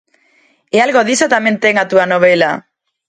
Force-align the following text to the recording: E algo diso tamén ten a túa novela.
E 0.75 0.77
algo 0.85 1.05
diso 1.07 1.31
tamén 1.35 1.55
ten 1.63 1.75
a 1.77 1.85
túa 1.91 2.05
novela. 2.13 2.51